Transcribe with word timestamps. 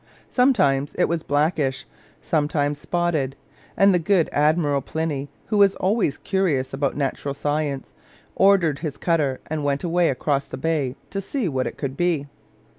Sometimes 0.31 0.95
it 0.97 1.05
was 1.07 1.21
blackish, 1.21 1.85
sometimes 2.23 2.79
spotted; 2.79 3.35
and 3.77 3.93
the 3.93 3.99
good 3.99 4.29
Admiral 4.33 4.81
Pliny, 4.81 5.29
who 5.45 5.59
was 5.59 5.75
always 5.75 6.17
curious 6.17 6.73
about 6.73 6.97
natural 6.97 7.35
science, 7.35 7.93
ordered 8.35 8.79
his 8.79 8.97
cutter 8.97 9.41
and 9.45 9.63
went 9.63 9.83
away 9.83 10.09
across 10.09 10.47
the 10.47 10.57
bay 10.57 10.95
to 11.11 11.21
see 11.21 11.47
what 11.47 11.67
it 11.67 11.77
could 11.77 11.95
be. 11.95 12.25